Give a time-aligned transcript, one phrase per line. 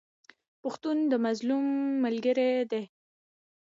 [0.61, 1.65] پښتون د مظلوم
[2.03, 2.83] ملګری دی.